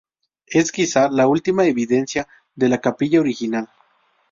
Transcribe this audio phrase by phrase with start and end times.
[0.47, 3.69] Es quizá la última evidencia de la capilla original.